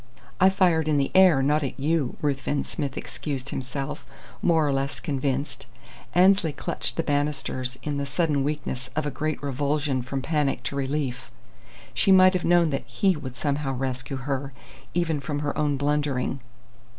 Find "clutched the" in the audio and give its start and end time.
6.53-7.03